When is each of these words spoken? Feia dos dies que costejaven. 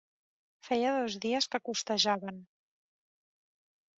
Feia 0.67 0.93
dos 0.95 1.17
dies 1.25 1.49
que 1.51 1.61
costejaven. 1.69 2.41